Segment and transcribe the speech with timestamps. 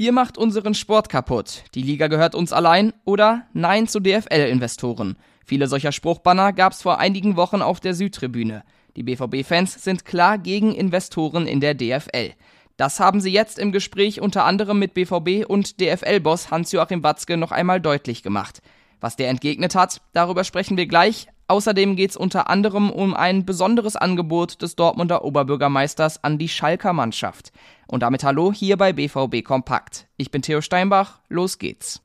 [0.00, 1.64] Ihr macht unseren Sport kaputt.
[1.74, 5.16] Die Liga gehört uns allein oder Nein zu DFL-Investoren.
[5.44, 8.62] Viele solcher Spruchbanner gab es vor einigen Wochen auf der Südtribüne.
[8.94, 12.34] Die BVB-Fans sind klar gegen Investoren in der DFL.
[12.76, 17.50] Das haben sie jetzt im Gespräch unter anderem mit BVB und DFL-Boss Hans-Joachim Watzke noch
[17.50, 18.62] einmal deutlich gemacht.
[19.00, 21.26] Was der entgegnet hat, darüber sprechen wir gleich.
[21.50, 26.92] Außerdem geht es unter anderem um ein besonderes Angebot des Dortmunder Oberbürgermeisters an die Schalker
[26.92, 27.52] Mannschaft.
[27.86, 30.08] Und damit hallo hier bei BVB Kompakt.
[30.18, 32.02] Ich bin Theo Steinbach, los geht's.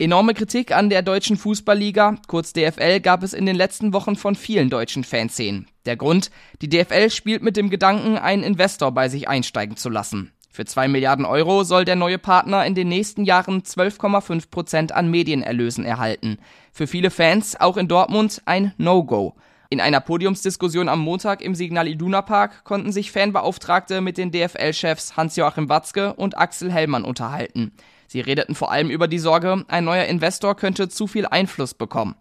[0.00, 4.34] Enorme Kritik an der deutschen Fußballliga, kurz DFL, gab es in den letzten Wochen von
[4.34, 5.68] vielen deutschen Fanszenen.
[5.86, 10.32] Der Grund, die DFL spielt mit dem Gedanken, einen Investor bei sich einsteigen zu lassen.
[10.50, 15.10] Für zwei Milliarden Euro soll der neue Partner in den nächsten Jahren 12,5 Prozent an
[15.10, 16.38] Medienerlösen erhalten.
[16.72, 19.34] Für viele Fans, auch in Dortmund, ein No-Go.
[19.70, 25.16] In einer Podiumsdiskussion am Montag im Signal Iduna Park konnten sich Fanbeauftragte mit den DFL-Chefs
[25.16, 27.72] Hans-Joachim Watzke und Axel Hellmann unterhalten.
[28.06, 32.14] Sie redeten vor allem über die Sorge, ein neuer Investor könnte zu viel Einfluss bekommen.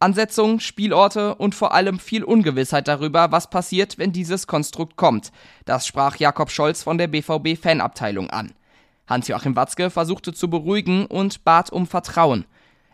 [0.00, 5.32] Ansetzungen, Spielorte und vor allem viel Ungewissheit darüber, was passiert, wenn dieses Konstrukt kommt.
[5.64, 8.52] Das sprach Jakob Scholz von der BVB Fanabteilung an.
[9.06, 12.44] Hans-Joachim Watzke versuchte zu beruhigen und bat um Vertrauen.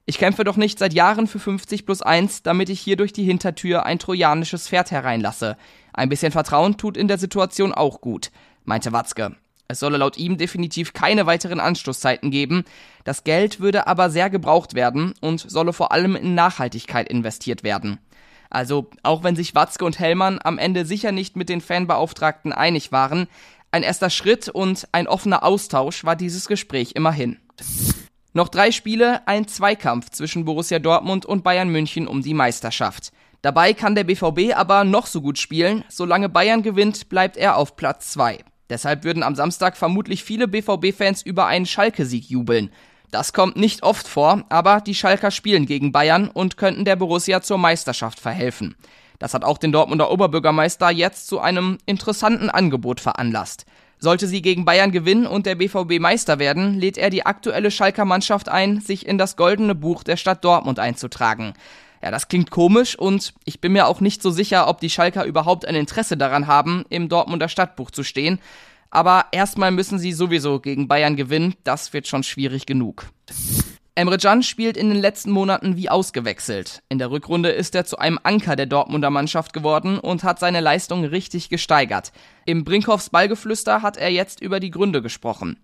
[0.07, 3.25] Ich kämpfe doch nicht seit Jahren für 50 plus 1, damit ich hier durch die
[3.25, 5.57] Hintertür ein trojanisches Pferd hereinlasse.
[5.93, 8.31] Ein bisschen Vertrauen tut in der Situation auch gut,
[8.65, 9.37] meinte Watzke.
[9.71, 12.65] Es solle laut ihm definitiv keine weiteren Anstoßzeiten geben.
[13.05, 17.99] Das Geld würde aber sehr gebraucht werden und solle vor allem in Nachhaltigkeit investiert werden.
[18.51, 22.91] Also, auch wenn sich Watzke und Hellmann am Ende sicher nicht mit den Fanbeauftragten einig
[22.91, 23.29] waren,
[23.71, 27.37] ein erster Schritt und ein offener Austausch war dieses Gespräch immerhin.
[28.33, 33.13] Noch drei Spiele, ein Zweikampf zwischen Borussia Dortmund und Bayern München um die Meisterschaft.
[33.41, 37.77] Dabei kann der BVB aber noch so gut spielen, solange Bayern gewinnt, bleibt er auf
[37.77, 38.41] Platz zwei.
[38.71, 42.71] Deshalb würden am Samstag vermutlich viele BVB-Fans über einen Schalke-Sieg jubeln.
[43.11, 47.43] Das kommt nicht oft vor, aber die Schalker spielen gegen Bayern und könnten der Borussia
[47.43, 48.77] zur Meisterschaft verhelfen.
[49.19, 53.67] Das hat auch den Dortmunder Oberbürgermeister jetzt zu einem interessanten Angebot veranlasst.
[53.99, 58.07] Sollte sie gegen Bayern gewinnen und der BVB Meister werden, lädt er die aktuelle Schalker
[58.07, 61.53] Mannschaft ein, sich in das goldene Buch der Stadt Dortmund einzutragen.
[62.03, 65.25] Ja, das klingt komisch und ich bin mir auch nicht so sicher, ob die Schalker
[65.25, 68.39] überhaupt ein Interesse daran haben, im Dortmunder Stadtbuch zu stehen.
[68.91, 71.55] Aber erstmal müssen sie sowieso gegen Bayern gewinnen.
[71.63, 73.07] Das wird schon schwierig genug.
[73.95, 76.83] Emre Can spielt in den letzten Monaten wie ausgewechselt.
[76.89, 80.61] In der Rückrunde ist er zu einem Anker der Dortmunder Mannschaft geworden und hat seine
[80.61, 82.13] Leistung richtig gesteigert.
[82.47, 85.59] Im Brinkhoffs Ballgeflüster hat er jetzt über die Gründe gesprochen.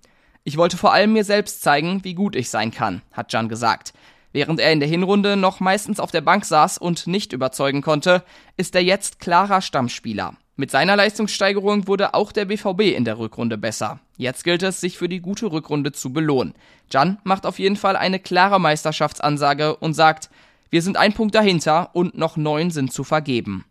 [0.44, 3.94] Ich wollte vor allem mir selbst zeigen, wie gut ich sein kann, hat Can gesagt.
[4.36, 8.22] Während er in der Hinrunde noch meistens auf der Bank saß und nicht überzeugen konnte,
[8.58, 10.34] ist er jetzt klarer Stammspieler.
[10.56, 13.98] Mit seiner Leistungssteigerung wurde auch der BVB in der Rückrunde besser.
[14.18, 16.52] Jetzt gilt es, sich für die gute Rückrunde zu belohnen.
[16.92, 20.28] Jan macht auf jeden Fall eine klare Meisterschaftsansage und sagt,
[20.68, 23.64] wir sind ein Punkt dahinter und noch neun sind zu vergeben.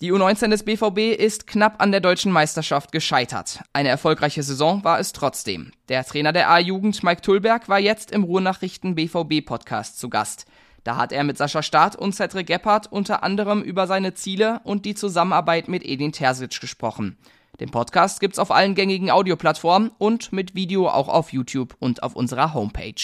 [0.00, 3.64] Die U19 des BVB ist knapp an der deutschen Meisterschaft gescheitert.
[3.72, 5.72] Eine erfolgreiche Saison war es trotzdem.
[5.88, 10.46] Der Trainer der A-Jugend, Mike Tullberg, war jetzt im Ruhrnachrichten BVB-Podcast zu Gast.
[10.84, 14.84] Da hat er mit Sascha Staat und Cedric Gebhardt unter anderem über seine Ziele und
[14.84, 17.18] die Zusammenarbeit mit Edin Terzic gesprochen.
[17.58, 22.14] Den Podcast gibt's auf allen gängigen Audioplattformen und mit Video auch auf YouTube und auf
[22.14, 22.94] unserer Homepage.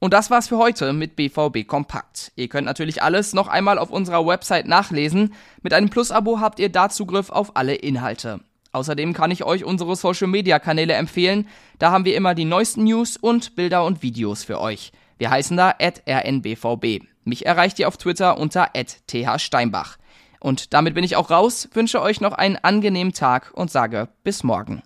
[0.00, 2.32] Und das war's für heute mit BVB Kompakt.
[2.36, 5.34] Ihr könnt natürlich alles noch einmal auf unserer Website nachlesen.
[5.62, 8.40] Mit einem Plus-Abo habt ihr da Zugriff auf alle Inhalte.
[8.72, 11.48] Außerdem kann ich euch unsere Social Media Kanäle empfehlen.
[11.78, 14.92] Da haben wir immer die neuesten News und Bilder und Videos für euch.
[15.16, 17.02] Wir heißen da rnbvb.
[17.24, 18.68] Mich erreicht ihr auf Twitter unter
[19.06, 19.96] thsteinbach.
[20.40, 24.44] Und damit bin ich auch raus, wünsche euch noch einen angenehmen Tag und sage bis
[24.44, 24.76] morgen.